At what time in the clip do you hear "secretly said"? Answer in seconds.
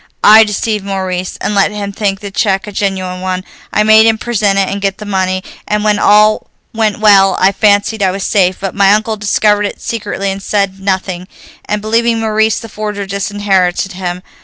9.79-10.79